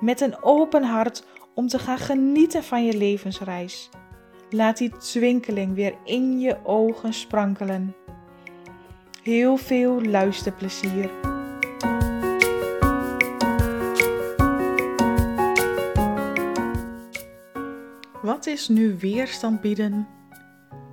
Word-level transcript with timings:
met 0.00 0.20
een 0.20 0.42
open 0.42 0.82
hart 0.82 1.24
om 1.54 1.68
te 1.68 1.78
gaan 1.78 1.98
genieten 1.98 2.64
van 2.64 2.84
je 2.84 2.96
levensreis. 2.96 3.90
Laat 4.50 4.76
die 4.76 4.96
twinkeling 4.96 5.74
weer 5.74 5.94
in 6.04 6.40
je 6.40 6.56
ogen 6.64 7.12
sprankelen. 7.12 7.94
Heel 9.22 9.56
veel 9.56 10.02
luisterplezier. 10.02 11.10
Wat 18.22 18.46
is 18.46 18.68
nu 18.68 18.96
weerstand 18.98 19.60
bieden 19.60 20.08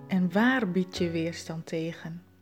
en 0.08 0.32
waar 0.32 0.72
bied 0.72 0.98
je 0.98 1.10
weerstand 1.10 1.66
tegen? 1.66 2.33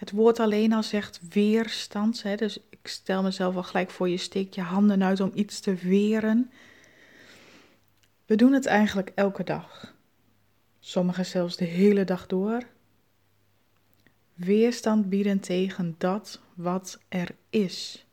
Het 0.00 0.10
woord 0.10 0.38
alleen 0.38 0.72
al 0.72 0.82
zegt 0.82 1.20
weerstand, 1.28 2.22
hè, 2.22 2.36
dus 2.36 2.58
ik 2.70 2.88
stel 2.88 3.22
mezelf 3.22 3.56
al 3.56 3.62
gelijk 3.62 3.90
voor 3.90 4.08
je 4.08 4.16
steekt 4.16 4.54
je 4.54 4.60
handen 4.60 5.02
uit 5.02 5.20
om 5.20 5.30
iets 5.34 5.60
te 5.60 5.74
weren. 5.74 6.50
We 8.26 8.36
doen 8.36 8.52
het 8.52 8.66
eigenlijk 8.66 9.12
elke 9.14 9.44
dag. 9.44 9.94
Sommigen 10.78 11.26
zelfs 11.26 11.56
de 11.56 11.64
hele 11.64 12.04
dag 12.04 12.26
door. 12.26 12.66
Weerstand 14.34 15.08
bieden 15.08 15.40
tegen 15.40 15.94
dat 15.98 16.40
wat 16.54 17.00
er 17.08 17.34
is. 17.50 18.06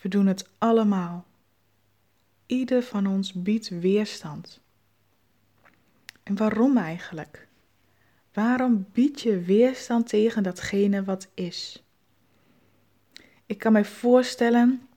We 0.00 0.08
doen 0.08 0.26
het 0.26 0.48
allemaal. 0.58 1.26
Ieder 2.46 2.82
van 2.82 3.06
ons 3.06 3.32
biedt 3.32 3.68
weerstand. 3.68 4.60
En 6.22 6.36
waarom 6.36 6.76
eigenlijk? 6.76 7.48
Waarom 8.36 8.86
bied 8.92 9.20
je 9.20 9.40
weerstand 9.40 10.08
tegen 10.08 10.42
datgene 10.42 11.04
wat 11.04 11.28
is? 11.34 11.84
Ik 13.46 13.58
kan 13.58 13.72
mij 13.72 13.84
voorstellen 13.84 14.88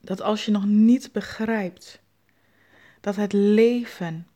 dat 0.00 0.20
als 0.20 0.44
je 0.44 0.50
nog 0.50 0.64
niet 0.64 1.12
begrijpt 1.12 2.00
dat 3.00 3.16
het 3.16 3.32
leven 3.32 4.26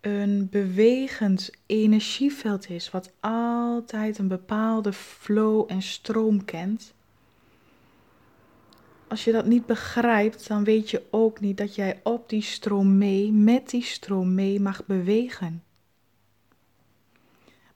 een 0.00 0.48
bewegend 0.50 1.50
energieveld 1.66 2.70
is, 2.70 2.90
wat 2.90 3.12
altijd 3.20 4.18
een 4.18 4.28
bepaalde 4.28 4.92
flow 4.92 5.64
en 5.66 5.82
stroom 5.82 6.44
kent. 6.44 6.94
Als 9.08 9.24
je 9.24 9.32
dat 9.32 9.46
niet 9.46 9.66
begrijpt, 9.66 10.48
dan 10.48 10.64
weet 10.64 10.90
je 10.90 11.02
ook 11.10 11.40
niet 11.40 11.56
dat 11.56 11.74
jij 11.74 12.00
op 12.02 12.28
die 12.28 12.42
stroom 12.42 12.98
mee, 12.98 13.32
met 13.32 13.70
die 13.70 13.84
stroom 13.84 14.34
mee 14.34 14.60
mag 14.60 14.86
bewegen. 14.86 15.62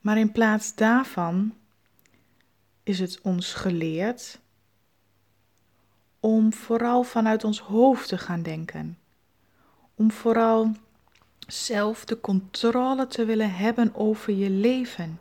Maar 0.07 0.19
in 0.19 0.33
plaats 0.33 0.75
daarvan 0.75 1.55
is 2.83 2.98
het 2.98 3.20
ons 3.23 3.55
geleerd 3.55 4.41
om 6.20 6.53
vooral 6.53 7.03
vanuit 7.03 7.45
ons 7.45 7.61
hoofd 7.61 8.08
te 8.08 8.19
gaan 8.19 8.42
denken. 8.42 8.98
Om 9.95 10.11
vooral 10.11 10.73
zelf 11.47 12.05
de 12.05 12.20
controle 12.20 13.07
te 13.07 13.25
willen 13.25 13.55
hebben 13.55 13.95
over 13.95 14.33
je 14.33 14.51
leven. 14.51 15.20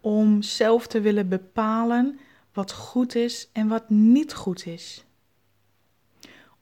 Om 0.00 0.42
zelf 0.42 0.86
te 0.86 1.00
willen 1.00 1.28
bepalen 1.28 2.18
wat 2.52 2.72
goed 2.72 3.14
is 3.14 3.48
en 3.52 3.68
wat 3.68 3.90
niet 3.90 4.34
goed 4.34 4.66
is. 4.66 5.04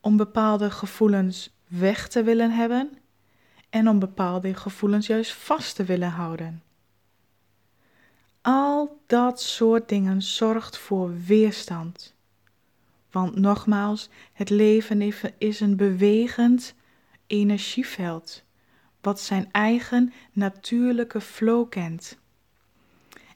Om 0.00 0.16
bepaalde 0.16 0.70
gevoelens 0.70 1.50
weg 1.66 2.08
te 2.08 2.22
willen 2.22 2.50
hebben 2.50 2.98
en 3.70 3.88
om 3.88 3.98
bepaalde 3.98 4.54
gevoelens 4.54 5.06
juist 5.06 5.32
vast 5.32 5.76
te 5.76 5.84
willen 5.84 6.10
houden. 6.10 6.64
Al 8.48 9.00
dat 9.06 9.40
soort 9.40 9.88
dingen 9.88 10.22
zorgt 10.22 10.78
voor 10.78 11.14
weerstand. 11.26 12.14
Want 13.10 13.36
nogmaals, 13.36 14.08
het 14.32 14.50
leven 14.50 15.12
is 15.38 15.60
een 15.60 15.76
bewegend 15.76 16.74
energieveld, 17.26 18.42
wat 19.00 19.20
zijn 19.20 19.48
eigen 19.52 20.12
natuurlijke 20.32 21.20
flow 21.20 21.68
kent. 21.68 22.18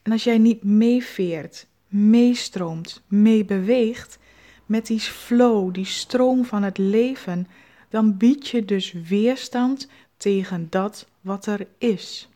En 0.02 0.12
als 0.12 0.24
jij 0.24 0.38
niet 0.38 0.64
meeveert, 0.64 1.66
meestroomt, 1.88 3.02
meebeweegt 3.06 4.18
met 4.66 4.86
die 4.86 5.00
flow, 5.00 5.74
die 5.74 5.84
stroom 5.84 6.44
van 6.44 6.62
het 6.62 6.78
leven, 6.78 7.48
dan 7.88 8.16
bied 8.16 8.48
je 8.48 8.64
dus 8.64 8.92
weerstand 8.92 9.88
tegen 10.16 10.66
dat 10.70 11.08
wat 11.20 11.46
er 11.46 11.66
is. 11.78 12.29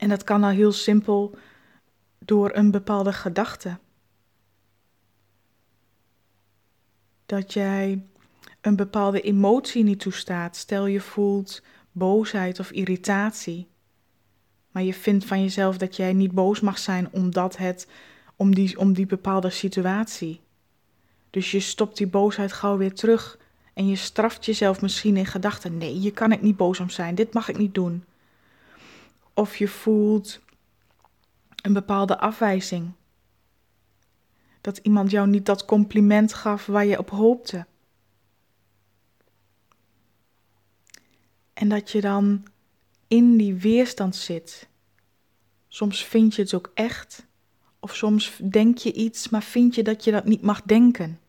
En 0.00 0.08
dat 0.08 0.24
kan 0.24 0.44
al 0.44 0.50
heel 0.50 0.72
simpel 0.72 1.34
door 2.18 2.50
een 2.54 2.70
bepaalde 2.70 3.12
gedachte. 3.12 3.78
Dat 7.26 7.52
jij 7.52 8.06
een 8.60 8.76
bepaalde 8.76 9.20
emotie 9.20 9.84
niet 9.84 10.00
toestaat. 10.00 10.56
Stel 10.56 10.86
je 10.86 11.00
voelt 11.00 11.62
boosheid 11.92 12.60
of 12.60 12.70
irritatie. 12.70 13.68
Maar 14.70 14.82
je 14.82 14.94
vindt 14.94 15.24
van 15.24 15.42
jezelf 15.42 15.78
dat 15.78 15.96
jij 15.96 16.12
niet 16.12 16.32
boos 16.32 16.60
mag 16.60 16.78
zijn 16.78 17.08
omdat 17.12 17.56
het 17.56 17.88
om 18.36 18.54
die, 18.54 18.78
om 18.78 18.92
die 18.92 19.06
bepaalde 19.06 19.50
situatie. 19.50 20.40
Dus 21.30 21.50
je 21.50 21.60
stopt 21.60 21.96
die 21.96 22.06
boosheid 22.06 22.52
gauw 22.52 22.76
weer 22.76 22.94
terug 22.94 23.38
en 23.74 23.88
je 23.88 23.96
straft 23.96 24.44
jezelf 24.44 24.80
misschien 24.80 25.16
in 25.16 25.26
gedachten. 25.26 25.78
Nee, 25.78 25.94
hier 25.94 26.12
kan 26.12 26.32
ik 26.32 26.42
niet 26.42 26.56
boos 26.56 26.80
om 26.80 26.90
zijn. 26.90 27.14
Dit 27.14 27.32
mag 27.32 27.48
ik 27.48 27.58
niet 27.58 27.74
doen. 27.74 28.04
Of 29.40 29.56
je 29.56 29.68
voelt 29.68 30.40
een 31.62 31.72
bepaalde 31.72 32.18
afwijzing. 32.18 32.92
Dat 34.60 34.76
iemand 34.76 35.10
jou 35.10 35.28
niet 35.28 35.46
dat 35.46 35.64
compliment 35.64 36.34
gaf 36.34 36.66
waar 36.66 36.84
je 36.84 36.98
op 36.98 37.10
hoopte. 37.10 37.66
En 41.52 41.68
dat 41.68 41.90
je 41.90 42.00
dan 42.00 42.46
in 43.08 43.36
die 43.36 43.54
weerstand 43.54 44.16
zit. 44.16 44.68
Soms 45.68 46.04
vind 46.04 46.34
je 46.34 46.42
het 46.42 46.54
ook 46.54 46.70
echt, 46.74 47.26
of 47.78 47.96
soms 47.96 48.40
denk 48.50 48.78
je 48.78 48.92
iets, 48.92 49.28
maar 49.28 49.42
vind 49.42 49.74
je 49.74 49.82
dat 49.82 50.04
je 50.04 50.10
dat 50.10 50.24
niet 50.24 50.42
mag 50.42 50.62
denken. 50.62 51.20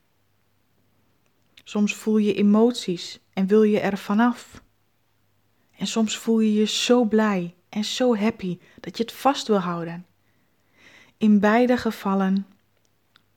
Soms 1.63 1.95
voel 1.95 2.17
je 2.17 2.33
emoties 2.33 3.19
en 3.33 3.47
wil 3.47 3.63
je 3.63 3.79
er 3.79 3.97
vanaf. 3.97 4.63
En 5.77 5.87
soms 5.87 6.17
voel 6.17 6.39
je 6.39 6.53
je 6.53 6.65
zo 6.65 7.05
blij 7.05 7.55
en 7.71 7.85
zo 7.85 8.15
happy 8.15 8.59
dat 8.79 8.97
je 8.97 9.03
het 9.03 9.11
vast 9.11 9.47
wil 9.47 9.57
houden. 9.59 10.05
In 11.17 11.39
beide 11.39 11.77
gevallen 11.77 12.45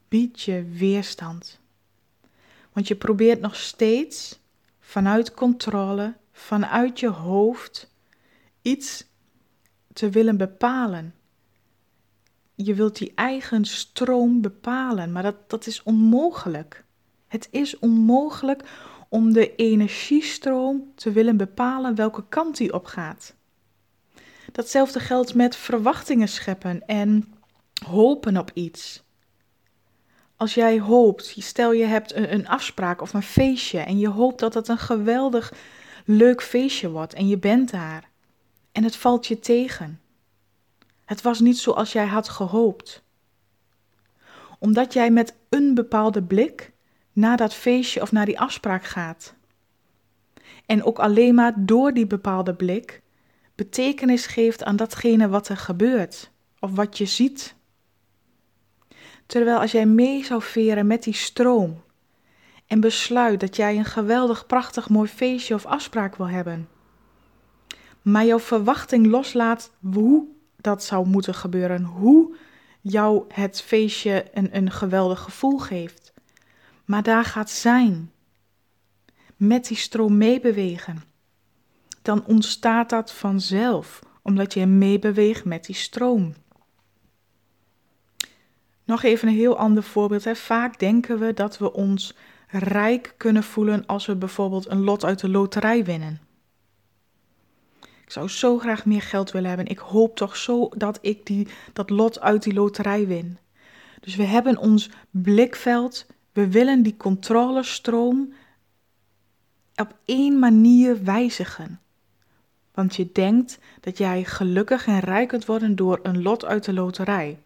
bied 0.08 0.42
je 0.42 0.64
weerstand. 0.64 1.60
Want 2.72 2.88
je 2.88 2.96
probeert 2.96 3.40
nog 3.40 3.56
steeds 3.56 4.38
vanuit 4.80 5.34
controle, 5.34 6.14
vanuit 6.32 7.00
je 7.00 7.08
hoofd, 7.08 7.90
iets 8.62 9.04
te 9.92 10.10
willen 10.10 10.36
bepalen. 10.36 11.14
Je 12.54 12.74
wilt 12.74 12.98
die 12.98 13.12
eigen 13.14 13.64
stroom 13.64 14.40
bepalen, 14.40 15.12
maar 15.12 15.22
dat, 15.22 15.50
dat 15.50 15.66
is 15.66 15.82
onmogelijk. 15.82 16.84
Het 17.26 17.48
is 17.50 17.78
onmogelijk 17.78 18.62
om 19.08 19.32
de 19.32 19.54
energiestroom 19.54 20.92
te 20.94 21.12
willen 21.12 21.36
bepalen 21.36 21.94
welke 21.94 22.24
kant 22.28 22.56
die 22.56 22.72
op 22.72 22.86
gaat. 22.86 23.34
Datzelfde 24.54 25.00
geldt 25.00 25.34
met 25.34 25.56
verwachtingen 25.56 26.28
scheppen 26.28 26.86
en 26.86 27.34
hopen 27.86 28.36
op 28.36 28.50
iets. 28.54 29.02
Als 30.36 30.54
jij 30.54 30.80
hoopt, 30.80 31.34
stel 31.38 31.72
je 31.72 31.84
hebt 31.84 32.14
een, 32.14 32.48
afspraak 32.48 33.00
of 33.00 33.12
een 33.14 33.22
feestje 33.22 33.78
en 33.78 33.98
je 33.98 34.08
hoopt 34.08 34.38
dat 34.38 34.54
het 34.54 34.68
een 34.68 34.78
geweldig 34.78 35.52
leuk 36.04 36.42
feestje 36.42 36.90
wordt 36.90 37.14
en 37.14 37.28
je 37.28 37.38
bent 37.38 37.70
daar 37.70 38.10
en 38.72 38.84
het 38.84 38.96
valt 38.96 39.26
je 39.26 39.38
tegen. 39.38 40.00
Het 41.04 41.22
was 41.22 41.40
niet 41.40 41.58
zoals 41.58 41.92
jij 41.92 42.06
had 42.06 42.28
gehoopt. 42.28 43.02
Omdat 44.58 44.92
jij 44.92 45.10
met 45.10 45.34
een 45.48 45.74
bepaalde 45.74 46.22
blik 46.22 46.72
naar 47.12 47.36
dat 47.36 47.54
feestje 47.54 48.02
of 48.02 48.12
naar 48.12 48.26
die 48.26 48.40
afspraak 48.40 48.84
gaat. 48.84 49.34
En 50.66 50.84
ook 50.84 50.98
alleen 50.98 51.34
maar 51.34 51.52
door 51.56 51.92
die 51.92 52.06
bepaalde 52.06 52.54
blik 52.54 53.02
betekenis 53.54 54.26
geeft 54.26 54.64
aan 54.64 54.76
datgene 54.76 55.28
wat 55.28 55.48
er 55.48 55.56
gebeurt 55.56 56.30
of 56.58 56.70
wat 56.74 56.98
je 56.98 57.06
ziet. 57.06 57.54
Terwijl 59.26 59.58
als 59.58 59.72
jij 59.72 59.86
mee 59.86 60.24
zou 60.24 60.42
veren 60.42 60.86
met 60.86 61.02
die 61.02 61.14
stroom 61.14 61.82
en 62.66 62.80
besluit 62.80 63.40
dat 63.40 63.56
jij 63.56 63.76
een 63.76 63.84
geweldig, 63.84 64.46
prachtig, 64.46 64.88
mooi 64.88 65.08
feestje 65.08 65.54
of 65.54 65.66
afspraak 65.66 66.16
wil 66.16 66.28
hebben, 66.28 66.68
maar 68.02 68.24
jouw 68.24 68.40
verwachting 68.40 69.06
loslaat 69.06 69.70
hoe 69.92 70.26
dat 70.56 70.84
zou 70.84 71.06
moeten 71.06 71.34
gebeuren, 71.34 71.84
hoe 71.84 72.36
jou 72.80 73.24
het 73.28 73.62
feestje 73.62 74.24
een, 74.32 74.56
een 74.56 74.70
geweldig 74.70 75.20
gevoel 75.20 75.58
geeft, 75.58 76.12
maar 76.84 77.02
daar 77.02 77.24
gaat 77.24 77.50
zijn, 77.50 78.12
met 79.36 79.66
die 79.66 79.76
stroom 79.76 80.16
meebewegen, 80.16 81.02
dan 82.04 82.26
ontstaat 82.26 82.90
dat 82.90 83.12
vanzelf, 83.12 84.00
omdat 84.22 84.54
je 84.54 84.66
meebeweegt 84.66 85.44
met 85.44 85.64
die 85.64 85.74
stroom. 85.74 86.34
Nog 88.84 89.02
even 89.02 89.28
een 89.28 89.34
heel 89.34 89.56
ander 89.56 89.82
voorbeeld. 89.82 90.38
Vaak 90.38 90.78
denken 90.78 91.18
we 91.18 91.34
dat 91.34 91.58
we 91.58 91.72
ons 91.72 92.16
rijk 92.48 93.14
kunnen 93.16 93.42
voelen 93.42 93.86
als 93.86 94.06
we 94.06 94.16
bijvoorbeeld 94.16 94.70
een 94.70 94.84
lot 94.84 95.04
uit 95.04 95.20
de 95.20 95.28
loterij 95.28 95.84
winnen. 95.84 96.20
Ik 97.80 98.10
zou 98.10 98.28
zo 98.28 98.58
graag 98.58 98.84
meer 98.84 99.02
geld 99.02 99.30
willen 99.30 99.48
hebben. 99.48 99.66
Ik 99.66 99.78
hoop 99.78 100.16
toch 100.16 100.36
zo 100.36 100.68
dat 100.68 100.98
ik 101.00 101.26
die, 101.26 101.48
dat 101.72 101.90
lot 101.90 102.20
uit 102.20 102.42
die 102.42 102.54
loterij 102.54 103.06
win. 103.06 103.38
Dus 104.00 104.16
we 104.16 104.24
hebben 104.24 104.58
ons 104.58 104.90
blikveld. 105.10 106.06
We 106.32 106.48
willen 106.48 106.82
die 106.82 106.96
controlestroom 106.96 108.32
op 109.74 109.94
één 110.04 110.38
manier 110.38 111.04
wijzigen. 111.04 111.78
Want 112.74 112.96
je 112.96 113.12
denkt 113.12 113.58
dat 113.80 113.98
jij 113.98 114.24
gelukkig 114.24 114.86
en 114.86 115.00
rijk 115.00 115.28
kunt 115.28 115.46
worden 115.46 115.76
door 115.76 115.98
een 116.02 116.22
lot 116.22 116.44
uit 116.44 116.64
de 116.64 116.72
loterij. 116.72 117.38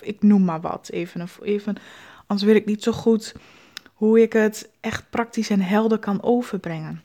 Ik 0.00 0.22
noem 0.22 0.44
maar 0.44 0.60
wat, 0.60 0.88
even, 0.90 1.28
even, 1.42 1.76
anders 2.26 2.48
weet 2.48 2.56
ik 2.56 2.66
niet 2.66 2.82
zo 2.82 2.92
goed 2.92 3.34
hoe 3.94 4.20
ik 4.20 4.32
het 4.32 4.70
echt 4.80 5.10
praktisch 5.10 5.50
en 5.50 5.60
helder 5.60 5.98
kan 5.98 6.22
overbrengen. 6.22 7.02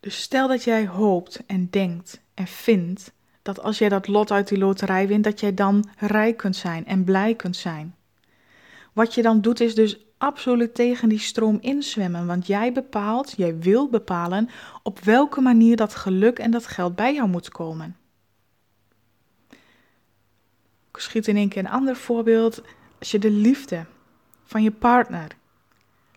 Dus 0.00 0.20
stel 0.22 0.48
dat 0.48 0.64
jij 0.64 0.86
hoopt 0.86 1.46
en 1.46 1.70
denkt 1.70 2.20
en 2.34 2.46
vindt 2.46 3.12
dat 3.42 3.62
als 3.62 3.78
jij 3.78 3.88
dat 3.88 4.08
lot 4.08 4.30
uit 4.30 4.48
die 4.48 4.58
loterij 4.58 5.06
wint, 5.06 5.24
dat 5.24 5.40
jij 5.40 5.54
dan 5.54 5.88
rijk 5.98 6.36
kunt 6.36 6.56
zijn 6.56 6.86
en 6.86 7.04
blij 7.04 7.34
kunt 7.34 7.56
zijn. 7.56 7.94
Wat 8.92 9.14
je 9.14 9.22
dan 9.22 9.40
doet 9.40 9.60
is 9.60 9.74
dus 9.74 10.06
absoluut 10.22 10.74
tegen 10.74 11.08
die 11.08 11.18
stroom 11.18 11.58
inzwemmen, 11.60 12.26
want 12.26 12.46
jij 12.46 12.72
bepaalt, 12.72 13.34
jij 13.36 13.58
wil 13.58 13.88
bepalen 13.88 14.48
op 14.82 15.00
welke 15.00 15.40
manier 15.40 15.76
dat 15.76 15.94
geluk 15.94 16.38
en 16.38 16.50
dat 16.50 16.66
geld 16.66 16.96
bij 16.96 17.14
jou 17.14 17.28
moet 17.28 17.48
komen. 17.48 17.96
Ik 20.90 20.98
schiet 20.98 21.28
in 21.28 21.36
één 21.36 21.48
keer 21.48 21.64
een 21.64 21.70
ander 21.70 21.96
voorbeeld. 21.96 22.62
Als 22.98 23.10
je 23.10 23.18
de 23.18 23.30
liefde 23.30 23.84
van 24.44 24.62
je 24.62 24.70
partner, 24.70 25.30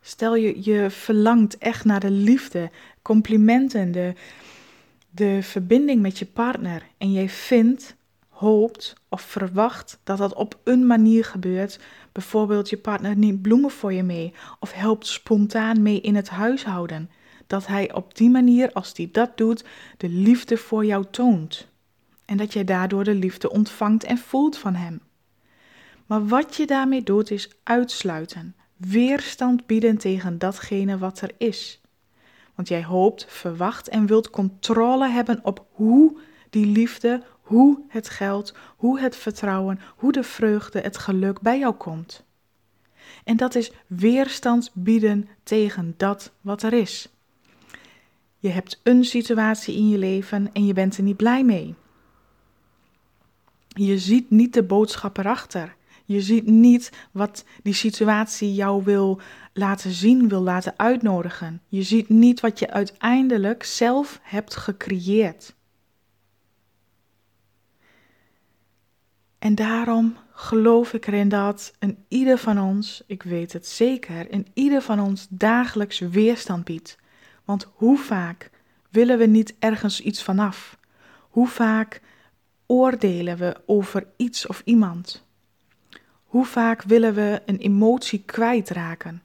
stel 0.02 0.36
je, 0.36 0.64
je 0.64 0.90
verlangt 0.90 1.58
echt 1.58 1.86
naar 1.86 2.00
de 2.00 2.12
liefde, 2.12 2.72
complimenten, 3.02 3.92
de, 3.92 4.14
de 5.10 5.40
verbinding 5.42 6.02
met 6.02 6.20
je 6.20 6.26
partner 6.26 6.84
en 6.98 7.12
jij 7.12 7.30
vindt, 7.30 7.96
hoopt 8.36 8.94
of 9.10 9.22
verwacht 9.22 10.00
dat 10.04 10.18
dat 10.18 10.34
op 10.34 10.60
een 10.64 10.88
manier 10.88 11.26
gebeurt. 11.26 11.80
Bijvoorbeeld 12.12 12.70
je 12.70 12.78
partner 12.78 13.18
neemt 13.18 13.42
bloemen 13.42 13.72
voor 13.72 13.94
je 13.94 14.04
mee 14.04 14.34
of 14.60 14.72
helpt 14.72 15.08
spontaan 15.08 15.82
mee 15.82 16.02
in 16.02 16.16
het 16.16 16.30
huishouden. 16.30 17.10
Dat 17.48 17.68
hij 17.68 17.94
op 17.94 18.16
die 18.16 18.30
manier, 18.30 18.72
als 18.72 18.92
hij 18.96 19.10
dat 19.12 19.38
doet, 19.38 19.66
de 19.98 20.10
liefde 20.10 20.58
voor 20.58 20.86
jou 20.86 21.06
toont 21.12 21.68
en 22.26 22.38
dat 22.38 22.54
jij 22.54 22.64
daardoor 22.64 23.04
de 23.04 23.14
liefde 23.14 23.52
ontvangt 23.52 24.04
en 24.04 24.18
voelt 24.18 24.58
van 24.58 24.76
Hem. 24.76 25.02
Maar 26.06 26.28
wat 26.28 26.56
je 26.56 26.66
daarmee 26.66 27.04
doet 27.04 27.32
is 27.32 27.50
uitsluiten, 27.64 28.56
weerstand 28.78 29.66
bieden 29.66 29.98
tegen 29.98 30.38
datgene 30.38 30.98
wat 30.98 31.22
er 31.22 31.32
is. 31.38 31.82
Want 32.56 32.68
jij 32.68 32.84
hoopt, 32.84 33.26
verwacht 33.30 33.88
en 33.88 34.06
wilt 34.06 34.30
controle 34.30 35.10
hebben 35.10 35.40
op 35.44 35.66
hoe 35.72 36.18
die 36.50 36.66
liefde, 36.66 37.24
hoe 37.46 37.80
het 37.88 38.10
geld, 38.10 38.56
hoe 38.76 39.00
het 39.00 39.16
vertrouwen, 39.16 39.80
hoe 39.96 40.12
de 40.12 40.24
vreugde, 40.24 40.80
het 40.80 40.98
geluk 40.98 41.42
bij 41.42 41.60
jou 41.60 41.74
komt. 41.74 42.24
En 43.24 43.38
dat 43.38 43.56
is 43.56 43.72
weerstand 43.88 44.72
bieden 44.74 45.28
tegen 45.44 45.94
dat 45.98 46.32
wat 46.42 46.64
er 46.64 46.74
is. 46.74 47.10
Je 48.40 48.50
hebt 48.50 48.80
een 48.84 49.04
situatie 49.06 49.76
in 49.76 49.90
je 49.90 49.98
leven 49.98 50.50
en 50.54 50.66
je 50.66 50.74
bent 50.74 50.98
er 50.98 51.04
niet 51.04 51.18
blij 51.18 51.44
mee. 51.44 51.76
Je 53.68 54.00
ziet 54.00 54.30
niet 54.30 54.54
de 54.54 54.64
boodschap 54.64 55.18
erachter. 55.18 55.76
Je 56.06 56.22
ziet 56.22 56.46
niet 56.46 56.92
wat 57.12 57.46
die 57.64 57.74
situatie 57.74 58.54
jou 58.54 58.84
wil 58.84 59.20
laten 59.54 59.92
zien, 59.92 60.30
wil 60.30 60.42
laten 60.42 60.74
uitnodigen. 60.78 61.62
Je 61.68 61.84
ziet 61.84 62.10
niet 62.10 62.40
wat 62.40 62.60
je 62.60 62.70
uiteindelijk 62.70 63.64
zelf 63.64 64.20
hebt 64.24 64.56
gecreëerd. 64.56 65.55
En 69.46 69.56
daarom 69.56 70.18
geloof 70.32 70.94
ik 70.94 71.08
erin 71.08 71.30
dat 71.30 71.74
een 71.80 71.98
ieder 72.08 72.38
van 72.38 72.60
ons, 72.60 73.04
ik 73.08 73.24
weet 73.24 73.54
het 73.54 73.68
zeker, 73.68 74.34
een 74.34 74.48
ieder 74.54 74.82
van 74.82 75.00
ons 75.00 75.28
dagelijks 75.30 76.00
weerstand 76.00 76.64
biedt. 76.64 76.98
Want 77.44 77.68
hoe 77.74 77.98
vaak 77.98 78.50
willen 78.90 79.18
we 79.18 79.26
niet 79.26 79.56
ergens 79.60 80.02
iets 80.02 80.24
vanaf? 80.24 80.78
Hoe 81.30 81.48
vaak 81.48 82.02
oordelen 82.66 83.38
we 83.38 83.56
over 83.66 84.08
iets 84.18 84.48
of 84.48 84.62
iemand? 84.66 85.26
Hoe 86.24 86.46
vaak 86.46 86.82
willen 86.82 87.14
we 87.14 87.42
een 87.46 87.58
emotie 87.58 88.24
kwijtraken? 88.26 89.24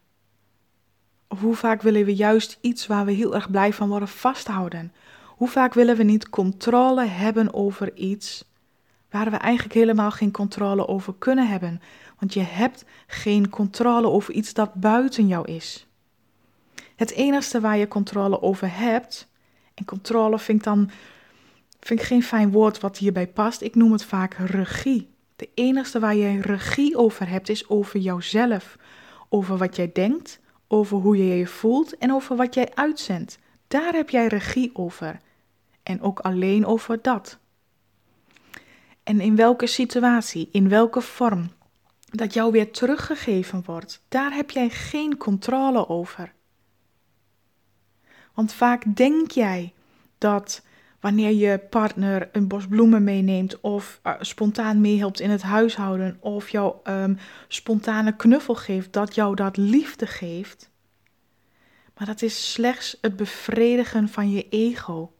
Of 1.28 1.40
hoe 1.40 1.56
vaak 1.56 1.82
willen 1.82 2.04
we 2.04 2.14
juist 2.14 2.58
iets 2.60 2.86
waar 2.86 3.04
we 3.04 3.12
heel 3.12 3.34
erg 3.34 3.50
blij 3.50 3.72
van 3.72 3.88
worden 3.88 4.08
vasthouden? 4.08 4.92
Hoe 5.26 5.48
vaak 5.48 5.74
willen 5.74 5.96
we 5.96 6.02
niet 6.02 6.28
controle 6.28 7.04
hebben 7.04 7.54
over 7.54 7.96
iets 7.96 8.48
waar 9.10 9.30
we 9.30 9.36
eigenlijk 9.36 9.74
helemaal 9.74 10.10
geen 10.10 10.30
controle 10.30 10.88
over 10.88 11.14
kunnen 11.18 11.48
hebben? 11.48 11.82
Want 12.18 12.34
je 12.34 12.42
hebt 12.42 12.84
geen 13.06 13.48
controle 13.48 14.08
over 14.08 14.34
iets 14.34 14.54
dat 14.54 14.74
buiten 14.74 15.26
jou 15.26 15.46
is. 15.52 15.86
Het 16.96 17.10
enige 17.10 17.60
waar 17.60 17.76
je 17.76 17.88
controle 17.88 18.42
over 18.42 18.76
hebt, 18.76 19.28
en 19.74 19.84
controle 19.84 20.38
vind 20.38 20.58
ik 20.58 20.64
dan 20.64 20.90
Vind 21.80 22.00
ik 22.00 22.06
geen 22.06 22.22
fijn 22.22 22.50
woord 22.50 22.80
wat 22.80 22.98
hierbij 22.98 23.26
past. 23.26 23.60
Ik 23.60 23.74
noem 23.74 23.92
het 23.92 24.04
vaak 24.04 24.34
regie. 24.34 25.08
De 25.36 25.48
enige 25.54 25.98
waar 25.98 26.16
jij 26.16 26.36
regie 26.36 26.96
over 26.96 27.28
hebt 27.28 27.48
is 27.48 27.68
over 27.68 28.00
jouzelf. 28.00 28.76
Over 29.28 29.56
wat 29.56 29.76
jij 29.76 29.90
denkt, 29.92 30.40
over 30.68 30.96
hoe 30.96 31.16
je 31.16 31.36
je 31.36 31.46
voelt 31.46 31.98
en 31.98 32.12
over 32.12 32.36
wat 32.36 32.54
jij 32.54 32.68
uitzendt. 32.74 33.38
Daar 33.68 33.92
heb 33.92 34.10
jij 34.10 34.26
regie 34.26 34.70
over. 34.72 35.20
En 35.82 36.02
ook 36.02 36.18
alleen 36.18 36.66
over 36.66 37.02
dat. 37.02 37.38
En 39.10 39.20
in 39.20 39.36
welke 39.36 39.66
situatie, 39.66 40.48
in 40.52 40.68
welke 40.68 41.00
vorm 41.00 41.50
dat 42.10 42.34
jou 42.34 42.52
weer 42.52 42.72
teruggegeven 42.72 43.62
wordt, 43.64 44.04
daar 44.08 44.34
heb 44.34 44.50
jij 44.50 44.68
geen 44.68 45.16
controle 45.16 45.88
over. 45.88 46.32
Want 48.34 48.52
vaak 48.52 48.96
denk 48.96 49.30
jij 49.30 49.72
dat 50.18 50.62
wanneer 51.00 51.32
je 51.32 51.58
partner 51.58 52.28
een 52.32 52.48
bos 52.48 52.66
bloemen 52.66 53.04
meeneemt 53.04 53.60
of 53.60 54.00
uh, 54.04 54.14
spontaan 54.20 54.80
meehelpt 54.80 55.20
in 55.20 55.30
het 55.30 55.42
huishouden 55.42 56.16
of 56.20 56.48
jou 56.48 56.74
um, 56.84 57.18
spontane 57.48 58.16
knuffel 58.16 58.54
geeft, 58.54 58.92
dat 58.92 59.14
jou 59.14 59.34
dat 59.34 59.56
liefde 59.56 60.06
geeft. 60.06 60.70
Maar 61.96 62.06
dat 62.06 62.22
is 62.22 62.52
slechts 62.52 62.98
het 63.00 63.16
bevredigen 63.16 64.08
van 64.08 64.30
je 64.30 64.48
ego, 64.48 65.12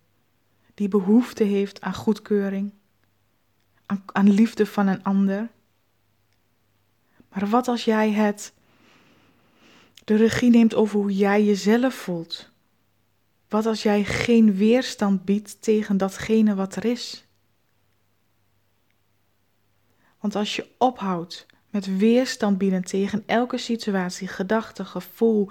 die 0.75 0.89
behoefte 0.89 1.45
heeft 1.45 1.81
aan 1.81 1.95
goedkeuring, 1.95 2.73
aan, 4.13 4.31
liefde 4.31 4.67
van 4.67 4.87
een 4.87 5.05
ander. 5.05 5.49
Maar 7.29 7.49
wat 7.49 7.69
als 7.69 7.85
jij 7.85 8.11
het 8.11 8.53
de 10.05 10.17
regie 10.17 10.51
neemt 10.51 10.75
over 10.75 10.99
hoe 10.99 11.15
jij 11.15 11.45
jezelf 11.45 11.95
voelt? 11.95 12.51
Wat 13.49 13.67
als 13.67 13.83
jij 13.83 14.05
geen 14.05 14.55
weerstand 14.55 15.25
biedt 15.25 15.63
tegen 15.63 15.97
datgene 15.97 16.55
wat 16.55 16.77
er 16.77 16.85
is? 16.85 17.25
Want 20.21 20.35
als 20.35 20.57
je 20.57 20.69
ophoudt 20.79 21.47
met 21.71 21.97
weerstand 21.99 22.59
bieden 22.59 22.85
tegen 22.85 23.23
elke 23.27 23.59
situatie, 23.59 24.29
gedachte, 24.29 24.85
gevoel, 24.85 25.51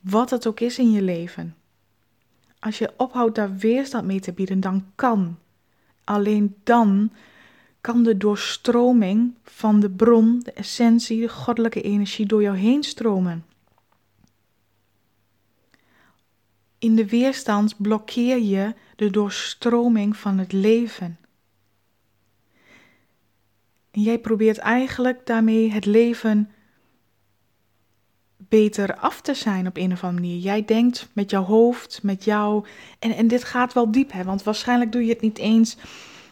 wat 0.00 0.30
het 0.30 0.46
ook 0.46 0.60
is 0.60 0.78
in 0.78 0.90
je 0.90 1.02
leven. 1.02 1.56
Als 2.58 2.78
je 2.78 2.92
ophoudt 2.96 3.34
daar 3.34 3.56
weerstand 3.56 4.06
mee 4.06 4.20
te 4.20 4.32
bieden, 4.32 4.60
dan 4.60 4.92
kan, 4.94 5.38
alleen 6.04 6.56
dan 6.64 7.12
kan 7.80 8.02
de 8.02 8.16
doorstroming 8.16 9.34
van 9.44 9.80
de 9.80 9.90
bron, 9.90 10.40
de 10.40 10.52
essentie, 10.52 11.20
de 11.20 11.28
goddelijke 11.28 11.82
energie 11.82 12.26
door 12.26 12.42
jou 12.42 12.56
heen 12.56 12.82
stromen. 12.82 13.44
In 16.78 16.96
de 16.96 17.06
weerstand 17.06 17.74
blokkeer 17.76 18.38
je 18.38 18.74
de 18.96 19.10
doorstroming 19.10 20.16
van 20.16 20.38
het 20.38 20.52
leven. 20.52 21.18
En 23.90 24.02
jij 24.02 24.18
probeert 24.18 24.58
eigenlijk 24.58 25.26
daarmee 25.26 25.72
het 25.72 25.84
leven 25.84 26.50
beter 28.36 28.96
af 28.96 29.20
te 29.20 29.34
zijn 29.34 29.66
op 29.66 29.76
een 29.76 29.92
of 29.92 30.04
andere 30.04 30.22
manier. 30.22 30.40
Jij 30.40 30.64
denkt 30.64 31.08
met 31.12 31.30
jouw 31.30 31.42
hoofd, 31.42 32.02
met 32.02 32.24
jou. 32.24 32.66
En, 32.98 33.10
en 33.10 33.28
dit 33.28 33.44
gaat 33.44 33.72
wel 33.72 33.90
diep, 33.90 34.12
hè? 34.12 34.24
Want 34.24 34.42
waarschijnlijk 34.42 34.92
doe 34.92 35.04
je 35.04 35.12
het 35.12 35.20
niet 35.20 35.38
eens 35.38 35.76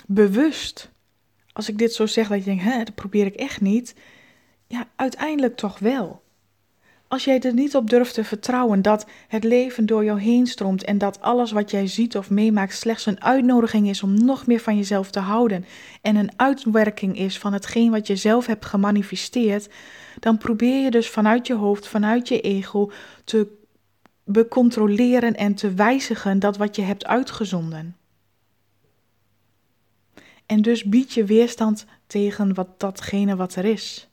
bewust. 0.06 0.90
Als 1.56 1.68
ik 1.68 1.78
dit 1.78 1.94
zo 1.94 2.06
zeg, 2.06 2.28
dat 2.28 2.38
je 2.38 2.44
denkt, 2.44 2.62
hè, 2.62 2.78
dat 2.78 2.94
probeer 2.94 3.26
ik 3.26 3.34
echt 3.34 3.60
niet. 3.60 3.94
Ja, 4.66 4.86
uiteindelijk 4.96 5.56
toch 5.56 5.78
wel. 5.78 6.22
Als 7.08 7.24
jij 7.24 7.40
er 7.40 7.54
niet 7.54 7.76
op 7.76 7.90
durft 7.90 8.14
te 8.14 8.24
vertrouwen 8.24 8.82
dat 8.82 9.06
het 9.28 9.44
leven 9.44 9.86
door 9.86 10.04
jou 10.04 10.20
heen 10.20 10.46
stroomt 10.46 10.84
en 10.84 10.98
dat 10.98 11.20
alles 11.20 11.52
wat 11.52 11.70
jij 11.70 11.86
ziet 11.86 12.16
of 12.16 12.30
meemaakt 12.30 12.74
slechts 12.74 13.06
een 13.06 13.22
uitnodiging 13.22 13.88
is 13.88 14.02
om 14.02 14.24
nog 14.24 14.46
meer 14.46 14.60
van 14.60 14.76
jezelf 14.76 15.10
te 15.10 15.20
houden 15.20 15.64
en 16.02 16.16
een 16.16 16.30
uitwerking 16.36 17.18
is 17.18 17.38
van 17.38 17.52
hetgeen 17.52 17.90
wat 17.90 18.06
je 18.06 18.16
zelf 18.16 18.46
hebt 18.46 18.64
gemanifesteerd, 18.64 19.68
dan 20.18 20.38
probeer 20.38 20.82
je 20.82 20.90
dus 20.90 21.08
vanuit 21.08 21.46
je 21.46 21.54
hoofd, 21.54 21.88
vanuit 21.88 22.28
je 22.28 22.40
ego 22.40 22.90
te 23.24 23.46
becontroleren 24.24 25.34
en 25.34 25.54
te 25.54 25.74
wijzigen 25.74 26.38
dat 26.38 26.56
wat 26.56 26.76
je 26.76 26.82
hebt 26.82 27.06
uitgezonden. 27.06 27.96
En 30.46 30.62
dus 30.62 30.84
bied 30.84 31.12
je 31.12 31.24
weerstand 31.24 31.86
tegen 32.06 32.54
wat 32.54 32.80
datgene 32.80 33.36
wat 33.36 33.54
er 33.54 33.64
is. 33.64 34.08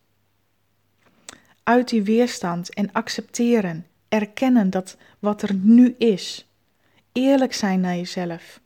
Uit 1.64 1.90
die 1.90 2.04
weerstand 2.04 2.74
en 2.74 2.92
accepteren, 2.92 3.88
erkennen 4.10 4.70
dat 4.70 4.98
wat 5.20 5.42
er 5.42 5.54
nu 5.54 5.96
is. 5.98 6.48
Eerlijk 7.12 7.54
zijn 7.54 7.80
naar 7.80 7.96
jezelf. 7.96 8.62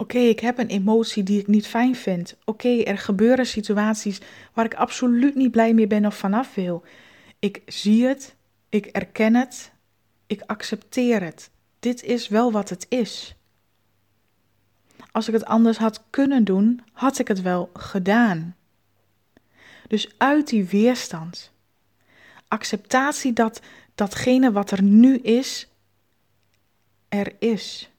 Oké, 0.00 0.18
ik 0.18 0.40
heb 0.40 0.58
een 0.58 0.68
emotie 0.68 1.22
die 1.22 1.40
ik 1.40 1.46
niet 1.46 1.66
fijn 1.66 1.96
vind. 1.96 2.36
Oké, 2.44 2.82
er 2.82 2.98
gebeuren 2.98 3.46
situaties 3.46 4.20
waar 4.52 4.64
ik 4.64 4.74
absoluut 4.74 5.34
niet 5.34 5.50
blij 5.50 5.74
mee 5.74 5.86
ben 5.86 6.06
of 6.06 6.16
vanaf 6.16 6.54
wil. 6.54 6.82
Ik 7.38 7.62
zie 7.66 8.06
het, 8.06 8.34
ik 8.68 8.86
erken 8.86 9.34
het, 9.34 9.72
ik 10.26 10.42
accepteer 10.46 11.22
het. 11.22 11.50
Dit 11.78 12.02
is 12.02 12.28
wel 12.28 12.52
wat 12.52 12.68
het 12.68 12.86
is. 12.88 13.34
Als 15.12 15.28
ik 15.28 15.34
het 15.34 15.44
anders 15.44 15.76
had 15.78 16.02
kunnen 16.10 16.44
doen, 16.44 16.82
had 16.92 17.18
ik 17.18 17.28
het 17.28 17.42
wel 17.42 17.70
gedaan. 17.74 18.56
Dus 19.86 20.14
uit 20.18 20.48
die 20.48 20.64
weerstand. 20.64 21.52
Acceptatie 22.48 23.32
dat 23.32 23.60
datgene 23.94 24.52
wat 24.52 24.70
er 24.70 24.82
nu 24.82 25.16
is, 25.16 25.68
er 27.08 27.32
is. 27.38 27.90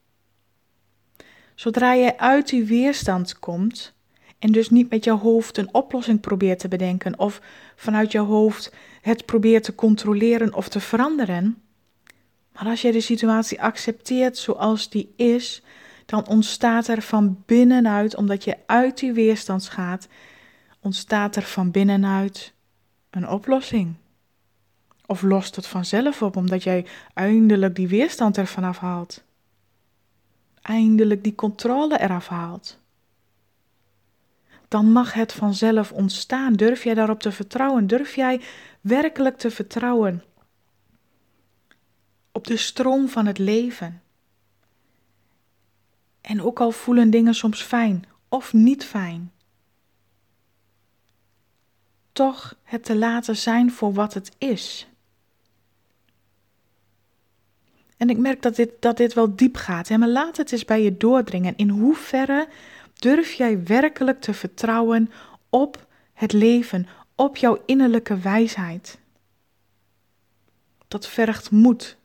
Zodra 1.55 1.93
je 1.93 2.17
uit 2.17 2.49
die 2.49 2.63
weerstand 2.63 3.39
komt 3.39 3.93
en 4.39 4.51
dus 4.51 4.69
niet 4.69 4.89
met 4.89 5.03
jouw 5.03 5.17
hoofd 5.17 5.57
een 5.57 5.73
oplossing 5.73 6.19
probeert 6.19 6.59
te 6.59 6.67
bedenken 6.67 7.19
of 7.19 7.41
vanuit 7.75 8.11
jouw 8.11 8.25
hoofd 8.25 8.73
het 9.01 9.25
probeert 9.25 9.63
te 9.63 9.75
controleren 9.75 10.53
of 10.53 10.69
te 10.69 10.79
veranderen, 10.79 11.61
maar 12.53 12.65
als 12.65 12.81
je 12.81 12.91
de 12.91 13.01
situatie 13.01 13.61
accepteert 13.61 14.37
zoals 14.37 14.89
die 14.89 15.13
is, 15.15 15.61
dan 16.11 16.27
ontstaat 16.27 16.87
er 16.87 17.01
van 17.01 17.43
binnenuit, 17.45 18.15
omdat 18.15 18.43
je 18.43 18.57
uit 18.65 18.97
die 18.97 19.13
weerstand 19.13 19.69
gaat, 19.69 20.07
ontstaat 20.79 21.35
er 21.35 21.41
van 21.41 21.71
binnenuit 21.71 22.53
een 23.09 23.29
oplossing. 23.29 23.93
Of 25.05 25.21
lost 25.21 25.55
het 25.55 25.67
vanzelf 25.67 26.21
op, 26.21 26.35
omdat 26.35 26.63
jij 26.63 26.85
eindelijk 27.13 27.75
die 27.75 27.87
weerstand 27.87 28.37
ervan 28.37 28.63
afhaalt. 28.63 29.23
Eindelijk 30.61 31.23
die 31.23 31.35
controle 31.35 31.99
eraf 31.99 32.27
haalt. 32.27 32.79
Dan 34.67 34.91
mag 34.91 35.13
het 35.13 35.33
vanzelf 35.33 35.91
ontstaan. 35.91 36.53
Durf 36.53 36.83
jij 36.83 36.93
daarop 36.93 37.19
te 37.19 37.31
vertrouwen? 37.31 37.87
Durf 37.87 38.15
jij 38.15 38.41
werkelijk 38.81 39.37
te 39.37 39.51
vertrouwen 39.51 40.23
op 42.31 42.47
de 42.47 42.57
stroom 42.57 43.07
van 43.07 43.25
het 43.25 43.37
leven? 43.37 44.00
En 46.21 46.41
ook 46.41 46.59
al 46.59 46.71
voelen 46.71 47.09
dingen 47.09 47.35
soms 47.35 47.61
fijn 47.61 48.05
of 48.29 48.53
niet 48.53 48.85
fijn, 48.85 49.31
toch 52.11 52.55
het 52.63 52.83
te 52.83 52.95
laten 52.95 53.37
zijn 53.37 53.71
voor 53.71 53.93
wat 53.93 54.13
het 54.13 54.31
is. 54.37 54.87
En 57.97 58.09
ik 58.09 58.17
merk 58.17 58.41
dat 58.41 58.55
dit, 58.55 58.71
dat 58.79 58.97
dit 58.97 59.13
wel 59.13 59.35
diep 59.35 59.55
gaat. 59.55 59.87
Hè? 59.87 59.97
Maar 59.97 60.07
laat 60.07 60.37
het 60.37 60.51
eens 60.51 60.65
bij 60.65 60.83
je 60.83 60.97
doordringen. 60.97 61.53
In 61.55 61.69
hoeverre 61.69 62.47
durf 62.93 63.33
jij 63.33 63.63
werkelijk 63.63 64.21
te 64.21 64.33
vertrouwen 64.33 65.11
op 65.49 65.87
het 66.13 66.33
leven, 66.33 66.87
op 67.15 67.37
jouw 67.37 67.63
innerlijke 67.65 68.17
wijsheid? 68.17 68.99
Dat 70.87 71.07
vergt 71.07 71.51
moed. 71.51 71.97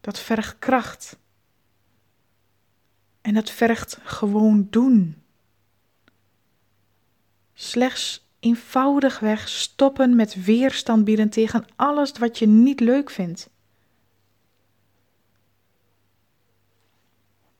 Dat 0.00 0.18
vergt 0.18 0.58
kracht. 0.58 1.18
En 3.28 3.34
dat 3.34 3.50
vergt 3.50 3.98
gewoon 4.02 4.66
doen. 4.70 5.22
Slechts 7.54 8.26
eenvoudigweg 8.40 9.48
stoppen 9.48 10.16
met 10.16 10.44
weerstand 10.44 11.04
bieden 11.04 11.28
tegen 11.28 11.64
alles 11.76 12.12
wat 12.12 12.38
je 12.38 12.46
niet 12.46 12.80
leuk 12.80 13.10
vindt. 13.10 13.50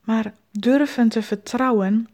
Maar 0.00 0.34
durven 0.50 1.08
te 1.08 1.22
vertrouwen 1.22 2.08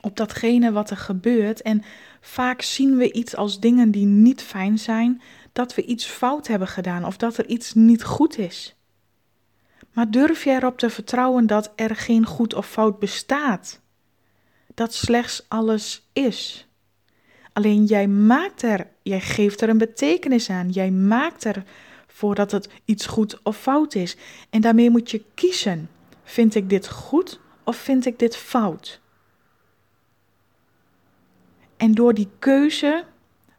op 0.00 0.16
datgene 0.16 0.72
wat 0.72 0.90
er 0.90 0.96
gebeurt. 0.96 1.62
En 1.62 1.82
vaak 2.20 2.62
zien 2.62 2.96
we 2.96 3.12
iets 3.12 3.36
als 3.36 3.60
dingen 3.60 3.90
die 3.90 4.06
niet 4.06 4.42
fijn 4.42 4.78
zijn, 4.78 5.22
dat 5.52 5.74
we 5.74 5.84
iets 5.84 6.06
fout 6.06 6.46
hebben 6.46 6.68
gedaan 6.68 7.04
of 7.04 7.16
dat 7.16 7.36
er 7.36 7.46
iets 7.46 7.74
niet 7.74 8.04
goed 8.04 8.38
is. 8.38 8.74
Maar 9.92 10.10
durf 10.10 10.44
je 10.44 10.50
erop 10.50 10.78
te 10.78 10.90
vertrouwen 10.90 11.46
dat 11.46 11.72
er 11.76 11.96
geen 11.96 12.26
goed 12.26 12.54
of 12.54 12.68
fout 12.68 12.98
bestaat? 12.98 13.80
Dat 14.74 14.94
slechts 14.94 15.44
alles 15.48 16.08
is. 16.12 16.66
Alleen 17.52 17.84
jij 17.84 18.08
maakt 18.08 18.62
er, 18.62 18.86
jij 19.02 19.20
geeft 19.20 19.60
er 19.60 19.68
een 19.68 19.78
betekenis 19.78 20.50
aan. 20.50 20.70
Jij 20.70 20.90
maakt 20.90 21.44
er 21.44 21.64
voordat 22.06 22.50
het 22.50 22.68
iets 22.84 23.06
goed 23.06 23.42
of 23.42 23.56
fout 23.56 23.94
is. 23.94 24.16
En 24.50 24.60
daarmee 24.60 24.90
moet 24.90 25.10
je 25.10 25.24
kiezen. 25.34 25.90
Vind 26.24 26.54
ik 26.54 26.68
dit 26.68 26.88
goed 26.88 27.40
of 27.64 27.76
vind 27.76 28.06
ik 28.06 28.18
dit 28.18 28.36
fout? 28.36 29.00
En 31.76 31.94
door 31.94 32.14
die 32.14 32.28
keuze, 32.38 33.04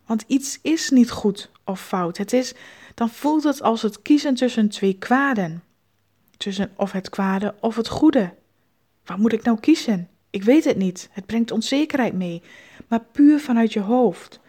want 0.06 0.24
iets 0.28 0.60
is 0.62 0.90
niet 0.90 1.12
goed 1.12 1.52
of 1.64 1.82
fout. 1.82 2.18
Het 2.18 2.34
is, 2.34 2.54
dan 2.94 3.10
voelt 3.10 3.44
het 3.44 3.62
als 3.62 3.82
het 3.82 4.02
kiezen 4.02 4.36
tussen 4.36 4.70
twee 4.70 4.94
kwaden 4.94 5.64
of 6.76 6.92
het 6.92 7.10
kwade 7.10 7.56
of 7.60 7.76
het 7.76 7.88
goede. 7.88 8.34
Wat 9.06 9.18
moet 9.18 9.34
ik 9.34 9.44
nou 9.44 9.60
kiezen? 9.60 10.10
Ik 10.30 10.44
weet 10.44 10.64
het 10.64 10.78
niet. 10.78 11.10
Het 11.12 11.26
brengt 11.26 11.52
onzekerheid 11.52 12.14
mee, 12.14 12.42
maar 12.88 13.04
puur 13.12 13.40
vanuit 13.40 13.74
je 13.74 13.80
hoofd. 13.80 14.40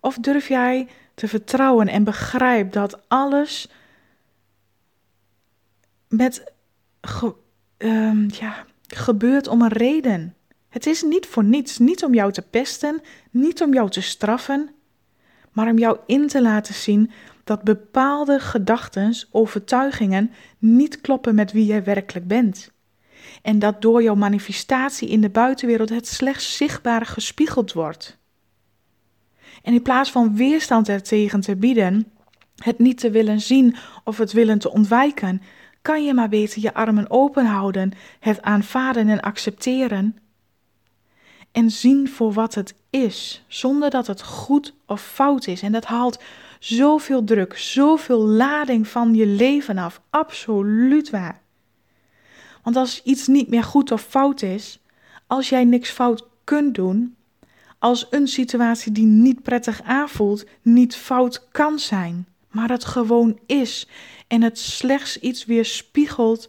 Of 0.00 0.16
durf 0.16 0.48
jij 0.48 0.88
te 1.14 1.28
vertrouwen 1.28 1.88
en 1.88 2.04
begrijp 2.04 2.72
dat 2.72 3.08
alles 3.08 3.68
met 6.08 6.52
ehm, 7.76 8.28
ja, 8.28 8.64
gebeurt 8.86 9.48
om 9.48 9.62
een 9.62 9.68
reden. 9.72 10.34
Het 10.68 10.86
is 10.86 11.02
niet 11.02 11.26
voor 11.26 11.44
niets, 11.44 11.78
niet 11.78 12.04
om 12.04 12.14
jou 12.14 12.32
te 12.32 12.42
pesten, 12.42 13.00
niet 13.30 13.62
om 13.62 13.72
jou 13.72 13.90
te 13.90 14.00
straffen, 14.00 14.70
maar 15.52 15.70
om 15.70 15.78
jou 15.78 15.98
in 16.06 16.26
te 16.26 16.42
laten 16.42 16.74
zien 16.74 17.10
dat 17.44 17.62
bepaalde 17.62 18.40
gedachten, 18.40 19.14
overtuigingen 19.30 20.30
niet 20.58 21.00
kloppen 21.00 21.34
met 21.34 21.52
wie 21.52 21.66
jij 21.66 21.84
werkelijk 21.84 22.26
bent. 22.26 22.70
En 23.42 23.58
dat 23.58 23.82
door 23.82 24.02
jouw 24.02 24.14
manifestatie 24.14 25.08
in 25.08 25.20
de 25.20 25.30
buitenwereld 25.30 25.88
het 25.88 26.06
slechts 26.06 26.56
zichtbaar 26.56 27.06
gespiegeld 27.06 27.72
wordt. 27.72 28.18
En 29.62 29.74
in 29.74 29.82
plaats 29.82 30.10
van 30.10 30.36
weerstand 30.36 30.88
ertegen 30.88 31.40
te 31.40 31.56
bieden, 31.56 32.12
het 32.56 32.78
niet 32.78 32.98
te 32.98 33.10
willen 33.10 33.40
zien 33.40 33.76
of 34.04 34.18
het 34.18 34.32
willen 34.32 34.58
te 34.58 34.72
ontwijken, 34.72 35.42
kan 35.82 36.04
je 36.04 36.14
maar 36.14 36.28
beter 36.28 36.62
je 36.62 36.74
armen 36.74 37.10
open 37.10 37.46
houden, 37.46 37.92
het 38.20 38.42
aanvaarden 38.42 39.08
en 39.08 39.20
accepteren. 39.20 40.16
En 41.52 41.70
zien 41.70 42.08
voor 42.08 42.32
wat 42.32 42.54
het 42.54 42.74
is, 42.90 43.44
zonder 43.48 43.90
dat 43.90 44.06
het 44.06 44.22
goed 44.22 44.74
of 44.86 45.02
fout 45.02 45.46
is. 45.46 45.62
En 45.62 45.72
dat 45.72 45.84
haalt 45.84 46.22
zoveel 46.64 47.24
druk, 47.24 47.58
zoveel 47.58 48.20
lading 48.20 48.88
van 48.88 49.14
je 49.14 49.26
leven 49.26 49.78
af. 49.78 50.00
Absoluut 50.10 51.10
waar. 51.10 51.40
Want 52.62 52.76
als 52.76 53.02
iets 53.02 53.26
niet 53.26 53.48
meer 53.48 53.62
goed 53.62 53.92
of 53.92 54.02
fout 54.02 54.42
is, 54.42 54.80
als 55.26 55.48
jij 55.48 55.64
niks 55.64 55.90
fout 55.90 56.28
kunt 56.44 56.74
doen, 56.74 57.16
als 57.78 58.06
een 58.10 58.28
situatie 58.28 58.92
die 58.92 59.06
niet 59.06 59.42
prettig 59.42 59.82
aanvoelt 59.82 60.46
niet 60.62 60.96
fout 60.96 61.48
kan 61.50 61.78
zijn, 61.78 62.26
maar 62.50 62.70
het 62.70 62.84
gewoon 62.84 63.38
is 63.46 63.88
en 64.26 64.42
het 64.42 64.58
slechts 64.58 65.18
iets 65.18 65.44
weerspiegelt 65.44 66.48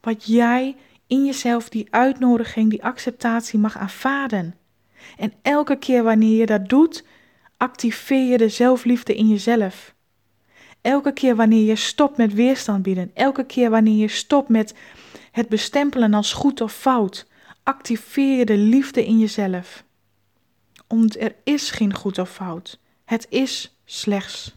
wat 0.00 0.26
jij 0.26 0.76
in 1.06 1.24
jezelf 1.24 1.68
die 1.68 1.86
uitnodiging, 1.90 2.70
die 2.70 2.84
acceptatie 2.84 3.58
mag 3.58 3.78
aanvaarden. 3.78 4.54
En 5.16 5.32
elke 5.42 5.76
keer 5.76 6.02
wanneer 6.02 6.38
je 6.38 6.46
dat 6.46 6.68
doet, 6.68 7.04
activeer 7.56 8.30
je 8.30 8.38
de 8.38 8.48
zelfliefde 8.48 9.14
in 9.14 9.28
jezelf. 9.28 9.94
Elke 10.80 11.12
keer 11.12 11.36
wanneer 11.36 11.64
je 11.64 11.76
stopt 11.76 12.16
met 12.16 12.34
weerstand 12.34 12.82
bieden, 12.82 13.10
elke 13.14 13.44
keer 13.44 13.70
wanneer 13.70 13.96
je 13.96 14.08
stopt 14.08 14.48
met 14.48 14.74
het 15.30 15.48
bestempelen 15.48 16.14
als 16.14 16.32
goed 16.32 16.60
of 16.60 16.72
fout, 16.72 17.26
activeer 17.62 18.38
je 18.38 18.44
de 18.44 18.56
liefde 18.56 19.04
in 19.06 19.18
jezelf. 19.18 19.84
Want 20.86 21.20
er 21.20 21.34
is 21.44 21.70
geen 21.70 21.94
goed 21.94 22.18
of 22.18 22.30
fout. 22.30 22.78
Het 23.04 23.26
is 23.30 23.76
slechts. 23.84 24.56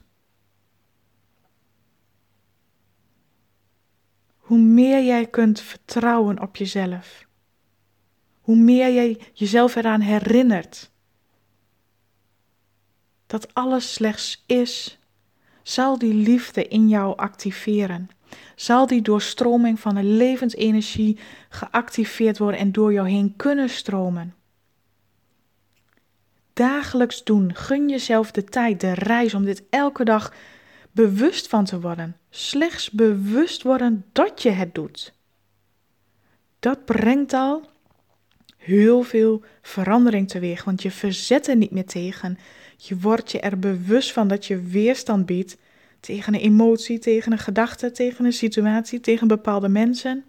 Hoe 4.37 4.57
meer 4.57 5.03
jij 5.03 5.27
kunt 5.27 5.61
vertrouwen 5.61 6.41
op 6.41 6.55
jezelf, 6.55 7.25
hoe 8.41 8.55
meer 8.55 8.93
jij 8.93 9.19
jezelf 9.33 9.75
eraan 9.75 10.01
herinnert 10.01 10.91
dat 13.27 13.53
alles 13.53 13.93
slechts 13.93 14.43
is, 14.45 14.97
zal 15.63 15.97
die 15.97 16.13
liefde 16.13 16.67
in 16.67 16.89
jou 16.89 17.17
activeren. 17.17 18.09
Zal 18.55 18.87
die 18.87 19.01
doorstroming 19.01 19.79
van 19.79 19.95
de 19.95 20.03
levensenergie 20.03 21.19
geactiveerd 21.49 22.37
worden 22.37 22.59
en 22.59 22.71
door 22.71 22.93
jou 22.93 23.09
heen 23.09 23.33
kunnen 23.35 23.69
stromen. 23.69 24.35
Dagelijks 26.53 27.23
doen, 27.23 27.55
gun 27.55 27.89
jezelf 27.89 28.31
de 28.31 28.43
tijd, 28.43 28.81
de 28.81 28.93
reis 28.93 29.33
om 29.33 29.45
dit 29.45 29.63
elke 29.69 30.03
dag 30.03 30.33
bewust 30.91 31.47
van 31.47 31.65
te 31.65 31.79
worden. 31.79 32.17
Slechts 32.29 32.91
bewust 32.91 33.63
worden 33.63 34.05
dat 34.11 34.41
je 34.41 34.49
het 34.49 34.75
doet. 34.75 35.13
Dat 36.59 36.85
brengt 36.85 37.33
al 37.33 37.69
heel 38.57 39.03
veel 39.03 39.43
verandering 39.61 40.29
teweeg, 40.29 40.63
want 40.63 40.81
je 40.81 40.91
verzet 40.91 41.47
er 41.47 41.55
niet 41.55 41.71
meer 41.71 41.85
tegen. 41.85 42.37
Je 42.77 42.97
wordt 42.99 43.31
je 43.31 43.39
er 43.39 43.59
bewust 43.59 44.11
van 44.11 44.27
dat 44.27 44.45
je 44.45 44.61
weerstand 44.61 45.25
biedt 45.25 45.57
tegen 45.99 46.33
een 46.33 46.39
emotie, 46.39 46.99
tegen 46.99 47.31
een 47.31 47.37
gedachte, 47.37 47.91
tegen 47.91 48.25
een 48.25 48.33
situatie, 48.33 48.99
tegen 48.99 49.27
bepaalde 49.27 49.69
mensen. 49.69 50.25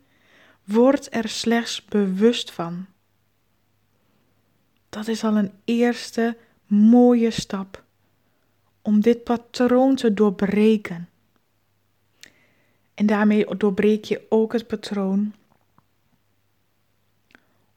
Word 0.65 1.15
er 1.15 1.29
slechts 1.29 1.85
bewust 1.85 2.51
van. 2.51 2.87
Dat 4.89 5.09
is 5.09 5.25
al 5.25 5.37
een 5.37 5.53
eerste 5.65 6.37
mooie 6.67 7.31
stap 7.31 7.85
om 8.83 9.01
dit 9.01 9.25
patroon 9.25 9.95
te 9.95 10.15
doorbreken. 10.15 11.09
En 12.95 13.07
daarmee 13.07 13.57
doorbreek 13.57 14.05
je 14.05 14.27
ook 14.29 14.53
het 14.53 14.67
patroon 14.67 15.35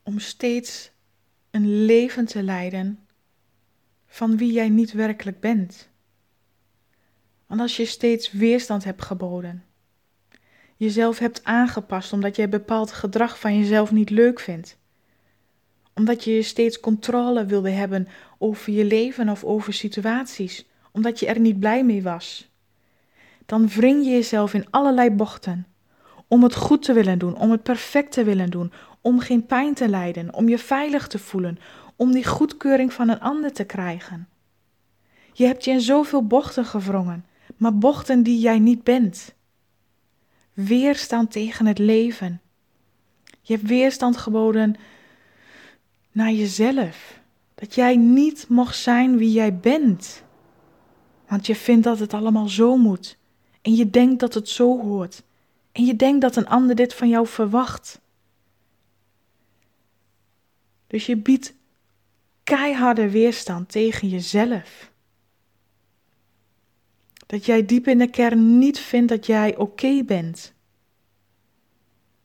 om 0.03 0.19
steeds 0.19 0.91
een 1.51 1.85
leven 1.85 2.25
te 2.25 2.43
leiden 2.43 2.99
van 4.13 4.37
wie 4.37 4.51
jij 4.51 4.69
niet 4.69 4.91
werkelijk 4.91 5.39
bent. 5.39 5.89
Want 7.47 7.61
als 7.61 7.77
je 7.77 7.85
steeds 7.85 8.31
weerstand 8.31 8.83
hebt 8.83 9.01
geboden, 9.01 9.63
jezelf 10.75 11.19
hebt 11.19 11.43
aangepast 11.43 12.13
omdat 12.13 12.35
jij 12.35 12.49
bepaald 12.49 12.91
gedrag 12.91 13.39
van 13.39 13.57
jezelf 13.57 13.91
niet 13.91 14.09
leuk 14.09 14.39
vindt, 14.39 14.77
omdat 15.93 16.23
je 16.23 16.41
steeds 16.41 16.79
controle 16.79 17.45
wilde 17.45 17.69
hebben 17.69 18.07
over 18.37 18.73
je 18.73 18.85
leven 18.85 19.29
of 19.29 19.43
over 19.43 19.73
situaties, 19.73 20.65
omdat 20.91 21.19
je 21.19 21.25
er 21.25 21.39
niet 21.39 21.59
blij 21.59 21.85
mee 21.85 22.03
was, 22.03 22.51
dan 23.45 23.67
wring 23.67 24.03
je 24.03 24.11
jezelf 24.11 24.53
in 24.53 24.69
allerlei 24.69 25.09
bochten 25.09 25.67
om 26.27 26.43
het 26.43 26.55
goed 26.55 26.83
te 26.83 26.93
willen 26.93 27.19
doen, 27.19 27.37
om 27.37 27.51
het 27.51 27.63
perfect 27.63 28.11
te 28.11 28.23
willen 28.23 28.49
doen, 28.49 28.71
om 29.01 29.19
geen 29.19 29.45
pijn 29.45 29.73
te 29.73 29.89
lijden, 29.89 30.33
om 30.33 30.49
je 30.49 30.57
veilig 30.57 31.07
te 31.07 31.19
voelen, 31.19 31.59
om 32.01 32.11
die 32.11 32.25
goedkeuring 32.25 32.93
van 32.93 33.09
een 33.09 33.19
ander 33.19 33.53
te 33.53 33.63
krijgen. 33.63 34.27
Je 35.33 35.45
hebt 35.45 35.65
je 35.65 35.71
in 35.71 35.81
zoveel 35.81 36.27
bochten 36.27 36.65
gewrongen, 36.65 37.25
maar 37.57 37.77
bochten 37.77 38.23
die 38.23 38.39
jij 38.39 38.59
niet 38.59 38.83
bent. 38.83 39.33
Weerstand 40.53 41.31
tegen 41.31 41.65
het 41.65 41.77
leven. 41.77 42.41
Je 43.41 43.53
hebt 43.53 43.67
weerstand 43.67 44.17
geboden 44.17 44.75
naar 46.11 46.31
jezelf. 46.31 47.19
Dat 47.55 47.75
jij 47.75 47.95
niet 47.95 48.45
mocht 48.49 48.77
zijn 48.77 49.17
wie 49.17 49.31
jij 49.31 49.55
bent. 49.57 50.23
Want 51.27 51.45
je 51.45 51.55
vindt 51.55 51.83
dat 51.83 51.99
het 51.99 52.13
allemaal 52.13 52.47
zo 52.47 52.77
moet. 52.77 53.17
En 53.61 53.75
je 53.75 53.89
denkt 53.89 54.19
dat 54.19 54.33
het 54.33 54.49
zo 54.49 54.81
hoort. 54.81 55.23
En 55.71 55.85
je 55.85 55.95
denkt 55.95 56.21
dat 56.21 56.35
een 56.35 56.47
ander 56.47 56.75
dit 56.75 56.93
van 56.93 57.09
jou 57.09 57.27
verwacht. 57.27 58.01
Dus 60.87 61.05
je 61.05 61.17
biedt 61.17 61.59
keiharde 62.55 63.09
weerstand 63.09 63.69
tegen 63.69 64.07
jezelf. 64.09 64.91
Dat 67.27 67.45
jij 67.45 67.65
diep 67.65 67.87
in 67.87 67.97
de 67.97 68.09
kern 68.09 68.57
niet 68.59 68.79
vindt 68.79 69.09
dat 69.09 69.25
jij 69.25 69.57
oké 69.57 70.03
bent. 70.03 70.53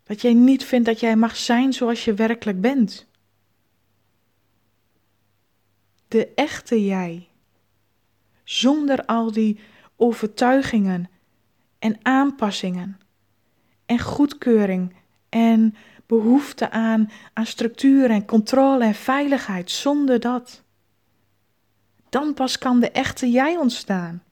Dat 0.03 0.21
jij 0.21 0.35
niet 0.35 0.65
vindt 0.65 0.87
dat 0.87 1.01
jij 1.01 1.17
mag 1.17 1.37
zijn 1.37 1.73
zoals 1.73 2.05
je 2.05 2.15
werkelijk 2.15 2.61
bent. 2.61 3.07
De 6.09 6.35
echte 6.35 6.85
jij. 6.85 7.29
Zonder 8.45 9.05
al 9.05 9.33
die 9.33 9.59
overtuigingen 9.97 11.11
en 11.79 11.99
aanpassingen 12.03 12.99
en 13.87 14.01
goedkeuring 14.01 14.95
en 15.29 15.75
behoefte 16.07 16.71
aan, 16.71 17.11
aan 17.33 17.47
structuur 17.47 18.11
en 18.11 18.25
controle 18.25 18.85
en 18.85 18.95
veiligheid. 18.95 19.71
Zonder 19.71 20.21
dat. 20.21 20.63
Dan 22.09 22.35
pas 22.35 22.59
kan 22.59 22.81
de 22.81 22.91
echte 22.91 23.31
jij 23.31 23.57
ontstaan. 23.57 24.23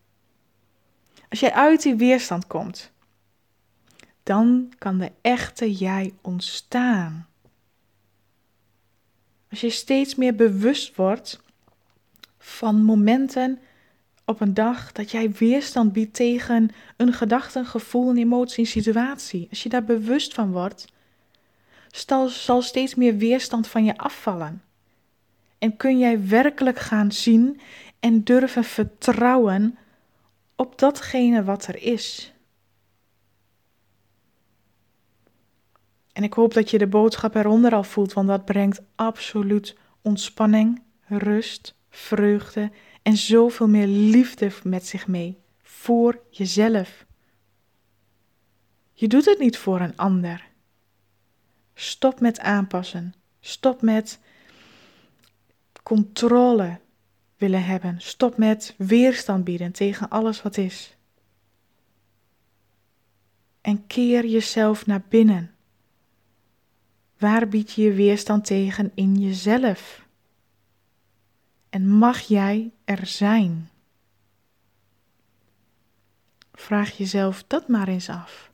Als 1.28 1.40
jij 1.40 1.52
uit 1.52 1.82
die 1.82 1.94
weerstand 1.94 2.46
komt, 2.46 2.92
dan 4.22 4.72
kan 4.78 4.98
de 4.98 5.12
echte 5.20 5.72
jij 5.72 6.14
ontstaan. 6.22 7.28
Als 9.50 9.60
je 9.60 9.70
steeds 9.70 10.14
meer 10.14 10.34
bewust 10.34 10.96
wordt 10.96 11.40
van 12.38 12.82
momenten 12.82 13.58
op 14.24 14.40
een 14.40 14.54
dag 14.54 14.92
dat 14.92 15.10
jij 15.10 15.32
weerstand 15.32 15.92
biedt 15.92 16.14
tegen 16.14 16.70
een 16.96 17.12
gedachte, 17.12 17.58
een 17.58 17.66
gevoel, 17.66 18.10
een 18.10 18.16
emotie, 18.16 18.64
een 18.64 18.70
situatie. 18.70 19.46
Als 19.50 19.62
je 19.62 19.68
daar 19.68 19.84
bewust 19.84 20.34
van 20.34 20.52
wordt, 20.52 20.92
zal 22.28 22.62
steeds 22.62 22.94
meer 22.94 23.16
weerstand 23.16 23.66
van 23.66 23.84
je 23.84 23.96
afvallen. 23.96 24.62
En 25.58 25.76
kun 25.76 25.98
jij 25.98 26.28
werkelijk 26.28 26.78
gaan 26.78 27.12
zien 27.12 27.60
en 28.00 28.24
durven 28.24 28.64
vertrouwen 28.64 29.78
op 30.56 30.78
datgene 30.78 31.44
wat 31.44 31.66
er 31.66 31.82
is. 31.82 32.32
En 36.12 36.22
ik 36.22 36.32
hoop 36.32 36.54
dat 36.54 36.70
je 36.70 36.78
de 36.78 36.86
boodschap 36.86 37.34
eronder 37.34 37.74
al 37.74 37.84
voelt, 37.84 38.12
want 38.12 38.28
dat 38.28 38.44
brengt 38.44 38.82
absoluut 38.94 39.76
ontspanning, 40.02 40.82
rust, 41.04 41.74
vreugde 41.90 42.70
en 43.02 43.16
zoveel 43.16 43.68
meer 43.68 43.86
liefde 43.86 44.50
met 44.62 44.86
zich 44.86 45.06
mee 45.06 45.38
voor 45.62 46.20
jezelf. 46.30 47.06
Je 48.92 49.08
doet 49.08 49.24
het 49.24 49.38
niet 49.38 49.58
voor 49.58 49.80
een 49.80 49.96
ander. 49.96 50.52
Stop 51.74 52.20
met 52.20 52.40
aanpassen. 52.40 53.14
Stop 53.40 53.82
met 53.82 54.18
controle 55.82 56.80
willen 57.36 57.64
hebben. 57.64 58.00
Stop 58.00 58.36
met 58.36 58.74
weerstand 58.76 59.44
bieden 59.44 59.72
tegen 59.72 60.08
alles 60.08 60.42
wat 60.42 60.56
is. 60.56 60.96
En 63.60 63.86
keer 63.86 64.26
jezelf 64.26 64.86
naar 64.86 65.02
binnen. 65.08 65.54
Waar 67.18 67.48
bied 67.48 67.72
je 67.72 67.82
je 67.82 67.92
weerstand 67.92 68.44
tegen 68.44 68.92
in 68.94 69.14
jezelf? 69.14 70.06
En 71.70 71.88
mag 71.88 72.20
jij 72.20 72.72
er 72.84 73.06
zijn? 73.06 73.70
Vraag 76.52 76.96
jezelf 76.96 77.44
dat 77.46 77.68
maar 77.68 77.88
eens 77.88 78.08
af. 78.08 78.52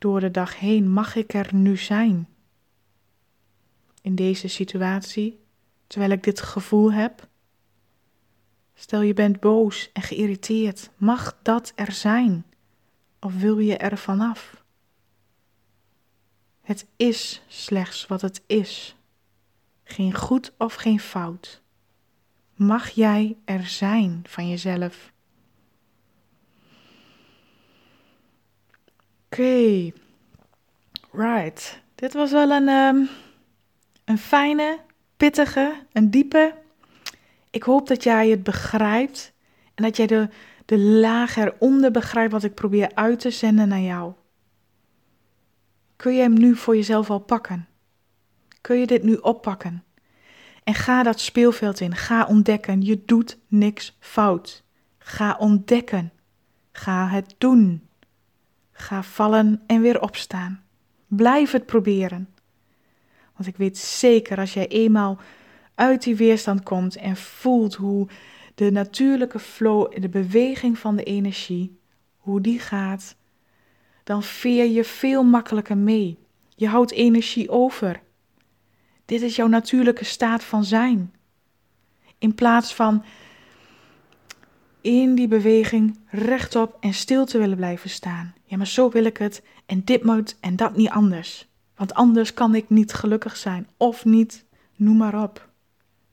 Door 0.00 0.20
de 0.20 0.30
dag 0.30 0.58
heen 0.58 0.90
mag 0.90 1.14
ik 1.14 1.34
er 1.34 1.54
nu 1.54 1.76
zijn? 1.76 2.28
In 4.02 4.14
deze 4.14 4.48
situatie, 4.48 5.40
terwijl 5.86 6.10
ik 6.10 6.22
dit 6.22 6.40
gevoel 6.40 6.92
heb? 6.92 7.28
Stel 8.74 9.00
je 9.00 9.14
bent 9.14 9.40
boos 9.40 9.92
en 9.92 10.02
geïrriteerd, 10.02 10.90
mag 10.96 11.38
dat 11.42 11.72
er 11.74 11.92
zijn? 11.92 12.46
Of 13.18 13.36
wil 13.36 13.58
je 13.58 13.76
er 13.76 13.98
vanaf? 13.98 14.64
Het 16.60 16.86
is 16.96 17.42
slechts 17.46 18.06
wat 18.06 18.20
het 18.20 18.42
is. 18.46 18.96
Geen 19.84 20.14
goed 20.14 20.52
of 20.58 20.74
geen 20.74 21.00
fout. 21.00 21.62
Mag 22.54 22.90
jij 22.90 23.36
er 23.44 23.66
zijn 23.66 24.22
van 24.26 24.48
jezelf? 24.48 25.12
Oké, 29.32 29.92
right. 31.12 31.80
Dit 31.94 32.12
was 32.12 32.30
wel 32.30 32.50
een, 32.50 32.68
um, 32.68 33.08
een 34.04 34.18
fijne, 34.18 34.78
pittige, 35.16 35.86
een 35.92 36.10
diepe. 36.10 36.54
Ik 37.50 37.62
hoop 37.62 37.88
dat 37.88 38.02
jij 38.02 38.28
het 38.28 38.42
begrijpt 38.42 39.32
en 39.74 39.84
dat 39.84 39.96
jij 39.96 40.06
de, 40.06 40.28
de 40.64 40.78
laag 40.78 41.36
eronder 41.36 41.90
begrijpt 41.90 42.32
wat 42.32 42.44
ik 42.44 42.54
probeer 42.54 42.90
uit 42.94 43.20
te 43.20 43.30
zenden 43.30 43.68
naar 43.68 43.80
jou. 43.80 44.12
Kun 45.96 46.14
je 46.14 46.20
hem 46.20 46.34
nu 46.34 46.56
voor 46.56 46.76
jezelf 46.76 47.10
al 47.10 47.20
pakken? 47.20 47.68
Kun 48.60 48.78
je 48.78 48.86
dit 48.86 49.02
nu 49.02 49.14
oppakken? 49.14 49.84
En 50.64 50.74
ga 50.74 51.02
dat 51.02 51.20
speelveld 51.20 51.80
in. 51.80 51.96
Ga 51.96 52.26
ontdekken. 52.26 52.82
Je 52.82 53.04
doet 53.04 53.38
niks 53.48 53.96
fout. 53.98 54.64
Ga 54.98 55.36
ontdekken. 55.38 56.12
Ga 56.72 57.08
het 57.08 57.34
doen. 57.38 57.88
Ga 58.80 59.02
vallen 59.02 59.62
en 59.66 59.80
weer 59.80 60.00
opstaan. 60.00 60.62
Blijf 61.06 61.50
het 61.50 61.66
proberen. 61.66 62.28
Want 63.36 63.48
ik 63.48 63.56
weet 63.56 63.78
zeker 63.78 64.38
als 64.38 64.54
jij 64.54 64.68
eenmaal 64.68 65.18
uit 65.74 66.02
die 66.02 66.16
weerstand 66.16 66.62
komt 66.62 66.96
en 66.96 67.16
voelt 67.16 67.74
hoe 67.74 68.08
de 68.54 68.70
natuurlijke 68.70 69.38
flow, 69.38 70.00
de 70.00 70.08
beweging 70.08 70.78
van 70.78 70.96
de 70.96 71.02
energie, 71.02 71.78
hoe 72.16 72.40
die 72.40 72.58
gaat, 72.58 73.16
dan 74.04 74.22
veer 74.22 74.66
je 74.66 74.84
veel 74.84 75.24
makkelijker 75.24 75.76
mee. 75.76 76.18
Je 76.56 76.68
houdt 76.68 76.92
energie 76.92 77.50
over. 77.50 78.02
Dit 79.04 79.22
is 79.22 79.36
jouw 79.36 79.46
natuurlijke 79.46 80.04
staat 80.04 80.44
van 80.44 80.64
zijn. 80.64 81.14
In 82.18 82.34
plaats 82.34 82.74
van 82.74 83.04
in 84.80 85.14
die 85.14 85.28
beweging 85.28 85.98
rechtop 86.06 86.76
en 86.80 86.94
stil 86.94 87.24
te 87.24 87.38
willen 87.38 87.56
blijven 87.56 87.90
staan. 87.90 88.34
Ja, 88.44 88.56
maar 88.56 88.66
zo 88.66 88.90
wil 88.90 89.04
ik 89.04 89.16
het 89.16 89.42
en 89.66 89.84
dit 89.84 90.04
moet 90.04 90.36
en 90.40 90.56
dat 90.56 90.76
niet 90.76 90.88
anders. 90.88 91.48
Want 91.76 91.94
anders 91.94 92.34
kan 92.34 92.54
ik 92.54 92.68
niet 92.68 92.92
gelukkig 92.92 93.36
zijn 93.36 93.68
of 93.76 94.04
niet, 94.04 94.44
noem 94.76 94.96
maar 94.96 95.22
op. 95.22 95.48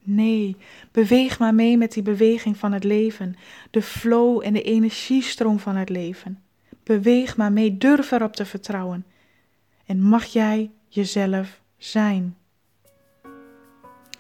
Nee, 0.03 0.55
beweeg 0.91 1.39
maar 1.39 1.55
mee 1.55 1.77
met 1.77 1.91
die 1.91 2.03
beweging 2.03 2.57
van 2.57 2.71
het 2.71 2.83
leven, 2.83 3.35
de 3.71 3.81
flow 3.81 4.41
en 4.43 4.53
de 4.53 4.61
energiestroom 4.61 5.59
van 5.59 5.75
het 5.75 5.89
leven. 5.89 6.43
Beweeg 6.83 7.37
maar 7.37 7.51
mee, 7.51 7.77
durf 7.77 8.11
erop 8.11 8.35
te 8.35 8.45
vertrouwen. 8.45 9.05
En 9.85 10.01
mag 10.01 10.25
jij 10.25 10.71
jezelf 10.87 11.61
zijn. 11.77 12.35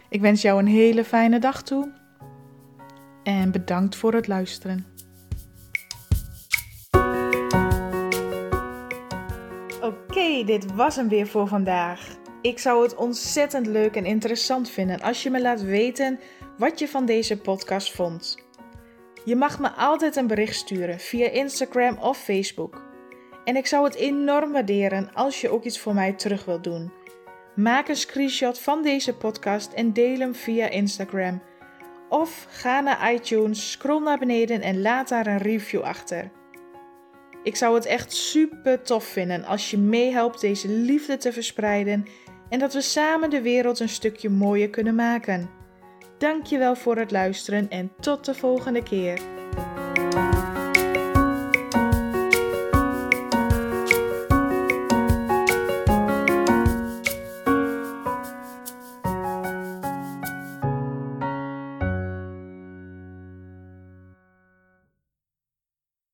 Ik 0.09 0.21
wens 0.21 0.41
jou 0.41 0.59
een 0.59 0.67
hele 0.67 1.03
fijne 1.03 1.39
dag 1.39 1.63
toe 1.63 1.91
en 3.27 3.51
bedankt 3.51 3.95
voor 3.95 4.13
het 4.13 4.27
luisteren. 4.27 4.85
Oké, 9.81 10.43
dit 10.45 10.75
was 10.75 10.95
hem 10.95 11.09
weer 11.09 11.27
voor 11.27 11.47
vandaag. 11.47 12.15
Ik 12.41 12.59
zou 12.59 12.83
het 12.83 12.95
ontzettend 12.95 13.67
leuk 13.67 13.95
en 13.95 14.05
interessant 14.05 14.69
vinden 14.69 15.01
als 15.01 15.23
je 15.23 15.29
me 15.29 15.41
laat 15.41 15.61
weten 15.61 16.19
wat 16.57 16.79
je 16.79 16.87
van 16.87 17.05
deze 17.05 17.37
podcast 17.37 17.91
vond. 17.91 18.37
Je 19.25 19.35
mag 19.35 19.59
me 19.59 19.69
altijd 19.71 20.15
een 20.15 20.27
bericht 20.27 20.55
sturen 20.55 20.99
via 20.99 21.29
Instagram 21.29 21.97
of 21.97 22.17
Facebook. 22.17 22.85
En 23.43 23.55
ik 23.55 23.65
zou 23.65 23.85
het 23.85 23.95
enorm 23.95 24.51
waarderen 24.51 25.13
als 25.13 25.41
je 25.41 25.49
ook 25.49 25.63
iets 25.63 25.79
voor 25.79 25.93
mij 25.93 26.13
terug 26.13 26.45
wilt 26.45 26.63
doen. 26.63 26.91
Maak 27.55 27.87
een 27.87 27.95
screenshot 27.95 28.59
van 28.59 28.83
deze 28.83 29.15
podcast 29.15 29.73
en 29.73 29.93
deel 29.93 30.19
hem 30.19 30.35
via 30.35 30.69
Instagram. 30.69 31.41
Of 32.09 32.47
ga 32.49 32.79
naar 32.79 33.13
iTunes, 33.13 33.71
scroll 33.71 34.03
naar 34.03 34.17
beneden 34.17 34.61
en 34.61 34.81
laat 34.81 35.09
daar 35.09 35.27
een 35.27 35.37
review 35.37 35.81
achter. 35.81 36.31
Ik 37.43 37.55
zou 37.55 37.75
het 37.75 37.85
echt 37.85 38.13
super 38.13 38.81
tof 38.81 39.03
vinden 39.03 39.43
als 39.43 39.71
je 39.71 39.77
meehelpt 39.77 40.41
deze 40.41 40.69
liefde 40.69 41.17
te 41.17 41.33
verspreiden 41.33 42.05
en 42.49 42.59
dat 42.59 42.73
we 42.73 42.81
samen 42.81 43.29
de 43.29 43.41
wereld 43.41 43.79
een 43.79 43.89
stukje 43.89 44.29
mooier 44.29 44.69
kunnen 44.69 44.95
maken. 44.95 45.49
Dankjewel 46.17 46.75
voor 46.75 46.97
het 46.97 47.11
luisteren 47.11 47.69
en 47.69 47.91
tot 47.99 48.25
de 48.25 48.33
volgende 48.33 48.83
keer. 48.83 49.36